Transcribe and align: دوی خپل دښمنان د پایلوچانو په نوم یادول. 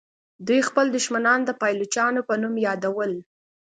دوی 0.47 0.61
خپل 0.69 0.85
دښمنان 0.97 1.39
د 1.45 1.49
پایلوچانو 1.61 2.21
په 2.27 2.33
نوم 2.41 2.55
یادول. 2.67 3.11